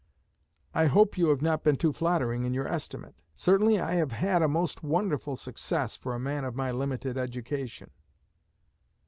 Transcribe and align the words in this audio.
I 0.73 0.87
hope 0.87 1.15
you 1.15 1.27
have 1.27 1.43
not 1.43 1.63
been 1.63 1.75
too 1.75 1.93
flattering 1.93 2.43
in 2.43 2.55
your 2.55 2.67
estimate. 2.67 3.21
Certainly 3.35 3.79
I 3.79 3.93
have 3.93 4.13
had 4.13 4.41
a 4.41 4.47
most 4.47 4.81
wonderful 4.81 5.35
success 5.35 5.95
for 5.95 6.15
a 6.15 6.19
man 6.19 6.43
of 6.43 6.55
my 6.55 6.71
limited 6.71 7.19
education." 7.19 7.91